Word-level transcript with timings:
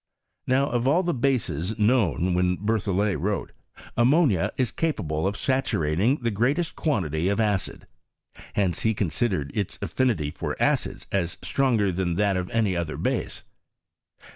Now 0.47 0.67
of 0.71 0.87
all 0.87 1.03
the 1.03 1.13
bases 1.13 1.77
known 1.77 2.33
when 2.33 2.57
BerthoUet 2.57 3.19
wrote, 3.19 3.51
ammonia 3.95 4.51
is 4.57 4.71
capable 4.71 5.27
of 5.27 5.37
sato 5.37 5.77
lating 5.79 6.23
the 6.23 6.31
greatest 6.31 6.75
quantity 6.75 7.29
of 7.29 7.39
acid. 7.39 7.85
Hence 8.53 8.79
he 8.81 8.95
considered 8.95 9.51
its 9.53 9.77
affinity 9.79 10.31
for 10.31 10.59
acids 10.59 11.05
as 11.11 11.37
stronger 11.43 11.91
than 11.91 12.15
that 12.15 12.35
of 12.35 12.49
any 12.49 12.75
other 12.75 12.97
base. 12.97 13.43